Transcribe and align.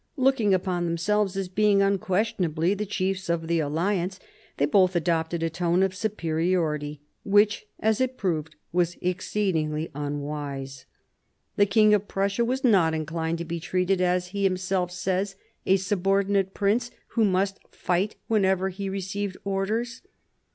Looking 0.17 0.51
upon 0.51 0.85
themselves 0.85 1.37
as 1.37 1.47
being 1.47 1.83
unquestionably 1.83 2.73
the 2.73 2.87
chiefs 2.87 3.29
of 3.29 3.45
the 3.47 3.59
alliance, 3.59 4.19
they 4.57 4.65
both 4.65 4.95
adopted 4.95 5.43
a 5.43 5.49
tone 5.51 5.83
of 5.83 5.93
superiority, 5.93 7.01
which, 7.23 7.67
as 7.79 8.01
it 8.01 8.17
proved, 8.17 8.55
was 8.71 8.97
exceedingly 8.99 9.89
unwisa 9.93 10.85
The 11.55 11.67
King 11.67 11.93
of 11.93 12.07
Prussia 12.07 12.43
was 12.43 12.63
not 12.63 12.95
inclined 12.95 13.37
to 13.37 13.45
be 13.45 13.59
treated, 13.59 14.01
as 14.01 14.29
he 14.29 14.43
himself 14.43 14.89
says, 14.89 15.35
as 15.67 15.73
"a 15.73 15.75
subordinate 15.77 16.55
prince, 16.55 16.89
who 17.09 17.23
must 17.23 17.59
fight 17.69 18.15
whenever 18.27 18.69
he 18.69 18.89
received 18.89 19.37
orders." 19.45 20.01